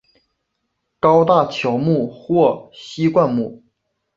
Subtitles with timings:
[0.99, 3.63] 高大乔木或稀灌木。